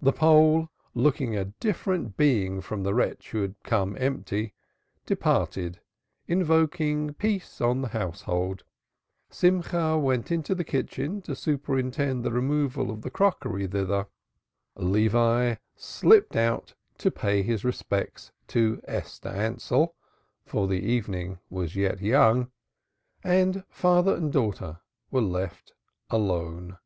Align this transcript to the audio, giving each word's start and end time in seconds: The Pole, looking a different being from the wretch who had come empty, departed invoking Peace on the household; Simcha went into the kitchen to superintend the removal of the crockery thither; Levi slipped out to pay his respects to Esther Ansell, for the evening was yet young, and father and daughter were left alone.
The 0.00 0.14
Pole, 0.14 0.70
looking 0.94 1.36
a 1.36 1.44
different 1.44 2.16
being 2.16 2.62
from 2.62 2.82
the 2.82 2.94
wretch 2.94 3.32
who 3.32 3.42
had 3.42 3.62
come 3.62 3.94
empty, 4.00 4.54
departed 5.04 5.80
invoking 6.26 7.12
Peace 7.12 7.60
on 7.60 7.82
the 7.82 7.88
household; 7.88 8.64
Simcha 9.28 9.98
went 9.98 10.30
into 10.32 10.54
the 10.54 10.64
kitchen 10.64 11.20
to 11.20 11.36
superintend 11.36 12.24
the 12.24 12.30
removal 12.32 12.90
of 12.90 13.02
the 13.02 13.10
crockery 13.10 13.66
thither; 13.66 14.06
Levi 14.76 15.56
slipped 15.76 16.36
out 16.36 16.72
to 16.96 17.10
pay 17.10 17.42
his 17.42 17.66
respects 17.66 18.32
to 18.46 18.80
Esther 18.86 19.28
Ansell, 19.28 19.94
for 20.46 20.66
the 20.66 20.80
evening 20.80 21.38
was 21.50 21.76
yet 21.76 22.00
young, 22.00 22.50
and 23.22 23.62
father 23.68 24.14
and 24.14 24.32
daughter 24.32 24.80
were 25.10 25.20
left 25.20 25.74
alone. 26.08 26.78